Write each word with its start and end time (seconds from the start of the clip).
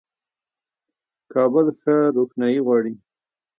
کابل 1.33 1.65
ښه 1.79 1.95
روښنايي 2.15 2.59
غواړي. 2.65 2.93